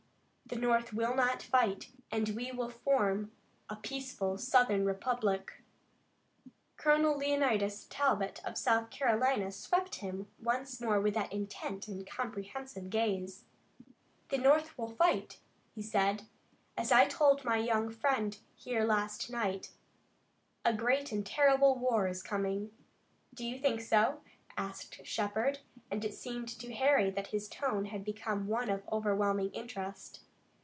The 0.53 0.57
North 0.59 0.91
will 0.91 1.15
not 1.15 1.41
fight, 1.41 1.91
and 2.11 2.27
we 2.35 2.51
will 2.51 2.67
form 2.67 3.31
a 3.69 3.77
peaceful 3.77 4.37
Southern 4.37 4.85
republic." 4.85 5.63
Colonel 6.75 7.15
Leonidas 7.17 7.85
Talbot 7.89 8.41
of 8.43 8.57
South 8.57 8.89
Carolina 8.89 9.53
swept 9.53 9.95
him 10.03 10.27
once 10.37 10.81
more 10.81 10.99
with 10.99 11.13
that 11.13 11.31
intent 11.31 11.87
and 11.87 12.05
comprehensive 12.05 12.89
gaze. 12.89 13.45
"The 14.27 14.39
North 14.39 14.77
will 14.77 14.89
fight," 14.89 15.39
he 15.73 15.81
said. 15.81 16.23
"As 16.75 16.91
I 16.91 17.05
told 17.07 17.45
my 17.45 17.55
young 17.55 17.89
friend 17.89 18.37
here 18.53 18.83
last 18.83 19.29
night, 19.29 19.71
a 20.65 20.73
great 20.73 21.13
and 21.13 21.25
terrible 21.25 21.75
war 21.79 22.09
is 22.09 22.21
coming." 22.21 22.71
"Do 23.33 23.45
you 23.45 23.57
think 23.57 23.79
so?" 23.79 24.19
asked 24.57 25.05
Shepard, 25.05 25.59
and 25.89 26.03
it 26.03 26.13
seemed 26.13 26.49
to 26.49 26.73
Harry 26.73 27.09
that 27.09 27.27
his 27.27 27.47
tone 27.47 27.85
had 27.85 28.03
become 28.03 28.47
one 28.47 28.69
of 28.69 28.83
overwhelming 28.91 29.51
interest. 29.51 30.19